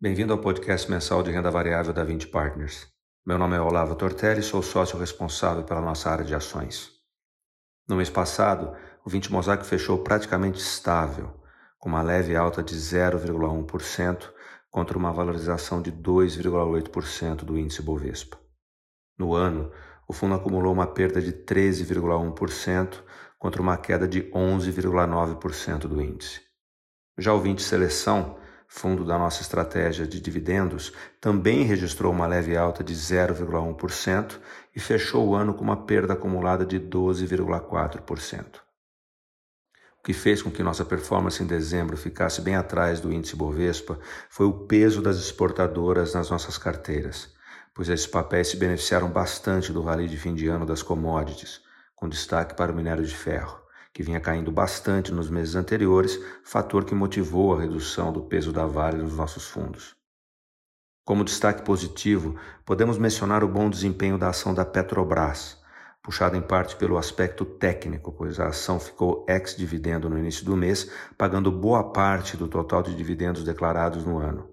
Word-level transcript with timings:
Bem-vindo 0.00 0.32
ao 0.32 0.38
podcast 0.38 0.88
mensal 0.88 1.24
de 1.24 1.32
renda 1.32 1.50
variável 1.50 1.92
da 1.92 2.04
20 2.04 2.28
Partners. 2.28 2.86
Meu 3.26 3.36
nome 3.36 3.56
é 3.56 3.60
Olavo 3.60 3.96
Tortelli 3.96 4.38
e 4.38 4.44
sou 4.44 4.62
sócio 4.62 4.96
responsável 4.96 5.64
pela 5.64 5.80
nossa 5.80 6.08
área 6.08 6.24
de 6.24 6.36
ações. 6.36 6.92
No 7.88 7.96
mês 7.96 8.08
passado, 8.08 8.76
o 9.04 9.10
20 9.10 9.32
Mosaic 9.32 9.66
fechou 9.66 9.98
praticamente 10.04 10.60
estável, 10.60 11.34
com 11.80 11.88
uma 11.88 12.00
leve 12.00 12.36
alta 12.36 12.62
de 12.62 12.76
0,1% 12.76 14.30
contra 14.70 14.96
uma 14.96 15.12
valorização 15.12 15.82
de 15.82 15.90
2,8% 15.90 17.38
do 17.38 17.58
índice 17.58 17.82
Bovespa. 17.82 18.38
No 19.18 19.34
ano, 19.34 19.72
o 20.06 20.12
fundo 20.12 20.36
acumulou 20.36 20.72
uma 20.72 20.86
perda 20.86 21.20
de 21.20 21.32
13,1% 21.32 23.02
contra 23.36 23.60
uma 23.60 23.76
queda 23.76 24.06
de 24.06 24.30
11,9% 24.30 25.88
do 25.88 26.00
índice. 26.00 26.40
Já 27.18 27.34
o 27.34 27.40
20 27.40 27.60
Seleção 27.60 28.38
fundo 28.68 29.02
da 29.02 29.18
nossa 29.18 29.40
estratégia 29.40 30.06
de 30.06 30.20
dividendos, 30.20 30.92
também 31.18 31.64
registrou 31.64 32.12
uma 32.12 32.26
leve 32.26 32.54
alta 32.54 32.84
de 32.84 32.94
0,1% 32.94 34.38
e 34.76 34.78
fechou 34.78 35.26
o 35.26 35.34
ano 35.34 35.54
com 35.54 35.64
uma 35.64 35.86
perda 35.86 36.12
acumulada 36.12 36.66
de 36.66 36.78
12,4%. 36.78 38.44
O 39.98 40.02
que 40.04 40.12
fez 40.12 40.42
com 40.42 40.50
que 40.50 40.62
nossa 40.62 40.84
performance 40.84 41.42
em 41.42 41.46
dezembro 41.46 41.96
ficasse 41.96 42.42
bem 42.42 42.54
atrás 42.54 43.00
do 43.00 43.12
índice 43.12 43.34
Bovespa 43.34 43.98
foi 44.28 44.46
o 44.46 44.66
peso 44.66 45.02
das 45.02 45.16
exportadoras 45.16 46.14
nas 46.14 46.30
nossas 46.30 46.58
carteiras, 46.58 47.32
pois 47.74 47.88
esses 47.88 48.06
papéis 48.06 48.48
se 48.48 48.56
beneficiaram 48.56 49.08
bastante 49.08 49.72
do 49.72 49.82
rally 49.82 50.06
de 50.06 50.16
fim 50.18 50.34
de 50.34 50.46
ano 50.46 50.66
das 50.66 50.82
commodities, 50.82 51.60
com 51.96 52.08
destaque 52.08 52.54
para 52.54 52.70
o 52.70 52.76
minério 52.76 53.04
de 53.04 53.16
ferro 53.16 53.67
que 53.98 54.02
vinha 54.04 54.20
caindo 54.20 54.52
bastante 54.52 55.12
nos 55.12 55.28
meses 55.28 55.56
anteriores, 55.56 56.20
fator 56.44 56.84
que 56.84 56.94
motivou 56.94 57.52
a 57.52 57.60
redução 57.62 58.12
do 58.12 58.22
peso 58.22 58.52
da 58.52 58.64
Vale 58.64 59.02
nos 59.02 59.16
nossos 59.16 59.48
fundos. 59.48 59.96
Como 61.04 61.24
destaque 61.24 61.62
positivo, 61.62 62.38
podemos 62.64 62.96
mencionar 62.96 63.42
o 63.42 63.48
bom 63.48 63.68
desempenho 63.68 64.16
da 64.16 64.28
ação 64.28 64.54
da 64.54 64.64
Petrobras, 64.64 65.60
puxado 66.00 66.36
em 66.36 66.40
parte 66.40 66.76
pelo 66.76 66.96
aspecto 66.96 67.44
técnico, 67.44 68.12
pois 68.12 68.38
a 68.38 68.46
ação 68.46 68.78
ficou 68.78 69.26
ex-dividendo 69.28 70.08
no 70.08 70.16
início 70.16 70.44
do 70.44 70.56
mês, 70.56 70.88
pagando 71.16 71.50
boa 71.50 71.90
parte 71.90 72.36
do 72.36 72.46
total 72.46 72.84
de 72.84 72.94
dividendos 72.94 73.42
declarados 73.42 74.04
no 74.04 74.18
ano. 74.18 74.48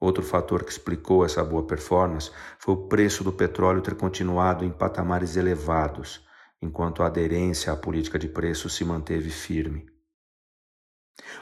Outro 0.00 0.22
fator 0.22 0.64
que 0.64 0.72
explicou 0.72 1.22
essa 1.22 1.44
boa 1.44 1.66
performance 1.66 2.30
foi 2.58 2.72
o 2.72 2.88
preço 2.88 3.22
do 3.22 3.30
petróleo 3.30 3.82
ter 3.82 3.94
continuado 3.94 4.64
em 4.64 4.70
patamares 4.70 5.36
elevados, 5.36 6.24
enquanto 6.62 7.02
a 7.02 7.06
aderência 7.06 7.72
à 7.72 7.76
política 7.76 8.18
de 8.18 8.28
preços 8.28 8.74
se 8.74 8.84
manteve 8.84 9.30
firme. 9.30 9.86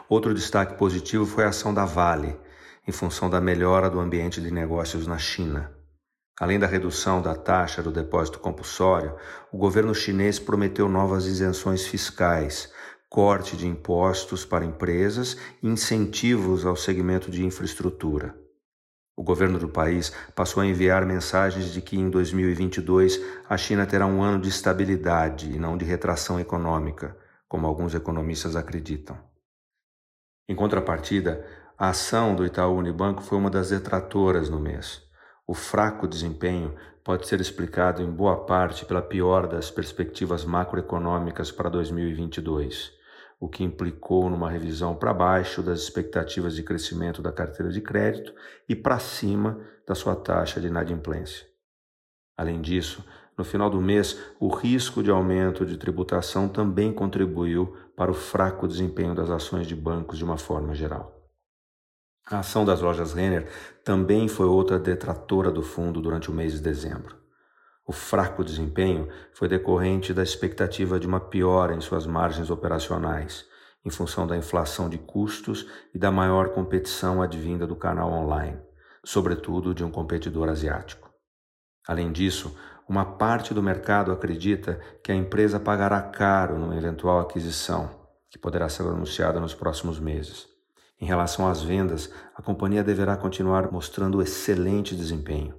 Outro 0.09 0.35
destaque 0.35 0.79
positivo 0.79 1.27
foi 1.27 1.45
a 1.45 1.49
ação 1.49 1.73
da 1.73 1.85
Vale, 1.85 2.39
em 2.87 2.93
função 2.93 3.29
da 3.29 3.41
melhora 3.41 3.91
do 3.91 4.01
ambiente 4.01 4.41
de 4.41 4.51
negócios 4.51 5.07
na 5.07 5.19
China. 5.19 5.75
Além 6.41 6.59
da 6.59 6.67
redução 6.67 7.21
da 7.21 7.35
taxa 7.35 7.83
do 7.83 7.91
depósito 7.91 8.39
compulsório, 8.39 9.17
o 9.53 9.59
governo 9.59 9.95
chinês 9.95 10.39
prometeu 10.39 10.89
novas 10.89 11.27
isenções 11.27 11.87
fiscais, 11.87 12.73
corte 13.11 13.57
de 13.57 13.67
impostos 13.67 14.45
para 14.45 14.65
empresas 14.65 15.37
e 15.63 15.69
incentivos 15.69 16.65
ao 16.65 16.77
segmento 16.77 17.31
de 17.31 17.45
infraestrutura. 17.45 18.48
O 19.19 19.23
governo 19.25 19.59
do 19.59 19.69
país 19.69 20.13
passou 20.33 20.63
a 20.63 20.67
enviar 20.67 21.05
mensagens 21.05 21.73
de 21.73 21.83
que 21.83 21.99
em 21.99 22.09
2022 22.09 23.21
a 23.49 23.57
China 23.57 23.85
terá 23.85 24.07
um 24.07 24.23
ano 24.23 24.41
de 24.41 24.49
estabilidade 24.49 25.51
e 25.51 25.59
não 25.59 25.77
de 25.77 25.85
retração 25.85 26.39
econômica, 26.39 27.17
como 27.49 27.67
alguns 27.67 27.97
economistas 27.97 28.55
acreditam. 28.55 29.19
Em 30.49 30.55
contrapartida, 30.55 31.45
a 31.77 31.89
ação 31.89 32.37
do 32.37 32.47
Itaú 32.47 32.77
Unibanco 32.77 33.21
foi 33.21 33.37
uma 33.37 33.51
das 33.51 33.71
detratoras 33.71 34.49
no 34.49 34.61
mês. 34.61 35.03
O 35.49 35.53
fraco 35.53 36.07
desempenho 36.07 36.77
pode 37.03 37.27
ser 37.27 37.41
explicado 37.41 38.01
em 38.01 38.09
boa 38.09 38.47
parte 38.47 38.85
pela 38.85 39.03
pior 39.03 39.49
das 39.49 39.69
perspectivas 39.69 40.45
macroeconômicas 40.45 41.51
para 41.51 41.69
2022 41.69 42.97
o 43.41 43.49
que 43.49 43.63
implicou 43.63 44.29
numa 44.29 44.51
revisão 44.51 44.97
para 44.97 45.15
baixo 45.15 45.63
das 45.63 45.81
expectativas 45.81 46.55
de 46.55 46.63
crescimento 46.63 47.23
da 47.23 47.33
carteira 47.33 47.71
de 47.71 47.81
crédito 47.81 48.35
e 48.69 48.75
para 48.75 48.99
cima 48.99 49.61
da 49.87 49.95
sua 49.95 50.17
taxa 50.17 50.61
de 50.61 50.67
inadimplência. 50.67 51.47
Além 52.37 52.61
disso, 52.61 53.05
no 53.37 53.45
final 53.45 53.71
do 53.71 53.81
mês, 53.81 54.19
o 54.41 54.49
risco 54.49 55.03
de 55.03 55.11
aumento 55.11 55.65
de 55.65 55.77
tributação 55.77 56.49
também 56.49 56.93
contribuiu 56.93 57.77
para 57.97 58.11
o 58.11 58.15
fraco 58.15 58.67
desempenho 58.67 59.15
das 59.15 59.31
ações 59.31 59.67
de 59.67 59.77
bancos 59.77 60.19
de 60.19 60.25
uma 60.25 60.37
forma 60.37 60.75
geral. 60.75 61.15
A 62.27 62.41
ação 62.41 62.65
das 62.65 62.81
lojas 62.81 63.15
Renner 63.15 63.49
também 63.85 64.29
foi 64.29 64.47
outra 64.47 64.79
detratora 64.79 65.51
do 65.51 65.63
fundo 65.63 66.03
durante 66.03 66.31
o 66.31 66.35
mês 66.35 66.53
de 66.53 66.61
dezembro. 66.61 67.17
O 67.89 67.93
fraco 67.93 68.45
desempenho 68.45 69.09
foi 69.33 69.49
decorrente 69.49 70.13
da 70.13 70.23
expectativa 70.23 71.01
de 71.01 71.07
uma 71.07 71.19
piora 71.19 71.75
em 71.75 71.81
suas 71.81 72.05
margens 72.05 72.51
operacionais, 72.51 73.47
em 73.83 73.89
função 73.89 74.27
da 74.27 74.37
inflação 74.37 74.91
de 74.91 74.99
custos 74.99 75.67
e 75.95 75.99
da 75.99 76.11
maior 76.11 76.51
competição 76.51 77.23
advinda 77.23 77.67
do 77.67 77.75
canal 77.75 78.13
online, 78.13 78.59
sobretudo 79.03 79.75
de 79.75 79.83
um 79.83 79.91
competidor 79.91 80.51
asiático. 80.51 81.09
Além 81.87 82.13
disso, 82.13 82.55
uma 82.87 83.07
parte 83.07 83.55
do 83.55 83.63
mercado 83.63 84.13
acredita 84.13 84.79
que 85.03 85.11
a 85.11 85.15
empresa 85.15 85.59
pagará 85.59 86.03
caro 86.03 86.59
numa 86.59 86.77
eventual 86.77 87.21
aquisição, 87.21 87.89
que 88.29 88.39
poderá 88.39 88.69
ser 88.69 88.83
anunciada 88.83 89.41
nos 89.41 89.55
próximos 89.55 89.99
meses. 89.99 90.47
Em 91.01 91.07
relação 91.07 91.49
às 91.49 91.63
vendas, 91.63 92.13
a 92.37 92.43
companhia 92.43 92.85
deverá 92.85 93.17
continuar 93.17 93.73
mostrando 93.73 94.21
excelente 94.21 94.95
desempenho 94.95 95.55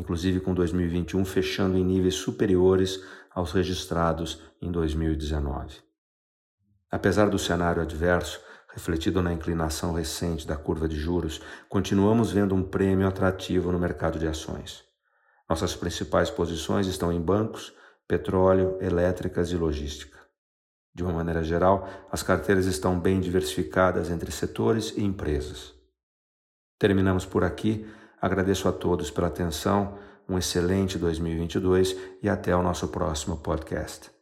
inclusive 0.00 0.40
com 0.40 0.54
2021 0.54 1.24
fechando 1.26 1.76
em 1.76 1.84
níveis 1.84 2.14
superiores 2.14 3.04
aos 3.30 3.52
registrados 3.52 4.42
em 4.60 4.72
2019. 4.72 5.76
Apesar 6.90 7.28
do 7.28 7.38
cenário 7.38 7.82
adverso, 7.82 8.40
refletido 8.72 9.22
na 9.22 9.32
inclinação 9.32 9.92
recente 9.92 10.46
da 10.46 10.56
curva 10.56 10.88
de 10.88 10.96
juros, 10.96 11.40
continuamos 11.68 12.32
vendo 12.32 12.54
um 12.54 12.62
prêmio 12.62 13.06
atrativo 13.06 13.70
no 13.70 13.78
mercado 13.78 14.18
de 14.18 14.26
ações. 14.26 14.82
Nossas 15.48 15.76
principais 15.76 16.30
posições 16.30 16.86
estão 16.86 17.12
em 17.12 17.20
bancos, 17.20 17.72
petróleo, 18.08 18.78
elétricas 18.80 19.50
e 19.50 19.56
logística. 19.56 20.18
De 20.94 21.02
uma 21.02 21.12
maneira 21.12 21.44
geral, 21.44 21.88
as 22.10 22.22
carteiras 22.22 22.66
estão 22.66 22.98
bem 22.98 23.20
diversificadas 23.20 24.10
entre 24.10 24.32
setores 24.32 24.94
e 24.96 25.04
empresas. 25.04 25.74
Terminamos 26.78 27.26
por 27.26 27.44
aqui 27.44 27.86
Agradeço 28.20 28.68
a 28.68 28.72
todos 28.72 29.10
pela 29.10 29.28
atenção, 29.28 29.94
um 30.28 30.38
excelente 30.38 30.98
2022 30.98 31.96
e 32.22 32.28
até 32.28 32.54
o 32.54 32.62
nosso 32.62 32.88
próximo 32.88 33.36
podcast. 33.36 34.19